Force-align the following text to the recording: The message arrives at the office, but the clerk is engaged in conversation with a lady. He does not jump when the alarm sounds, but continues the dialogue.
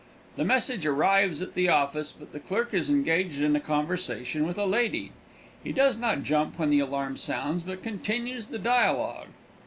The 0.35 0.43
message 0.43 0.83
arrives 0.83 1.43
at 1.43 1.53
the 1.53 1.69
office, 1.69 2.11
but 2.11 2.31
the 2.33 2.39
clerk 2.39 2.73
is 2.73 2.89
engaged 2.89 3.39
in 3.39 3.59
conversation 3.59 4.47
with 4.47 4.57
a 4.57 4.65
lady. 4.65 5.11
He 5.63 5.71
does 5.71 5.95
not 5.95 6.23
jump 6.23 6.57
when 6.57 6.71
the 6.71 6.79
alarm 6.79 7.17
sounds, 7.17 7.61
but 7.61 7.83
continues 7.83 8.47
the 8.47 8.57
dialogue. 8.57 9.27